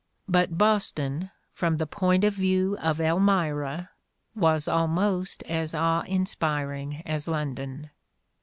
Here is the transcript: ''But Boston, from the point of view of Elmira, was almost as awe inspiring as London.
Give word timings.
''But 0.37 0.57
Boston, 0.57 1.29
from 1.53 1.77
the 1.77 1.85
point 1.85 2.23
of 2.23 2.33
view 2.33 2.75
of 2.81 2.99
Elmira, 2.99 3.91
was 4.33 4.67
almost 4.67 5.43
as 5.43 5.75
awe 5.75 6.01
inspiring 6.07 7.03
as 7.05 7.27
London. 7.27 7.91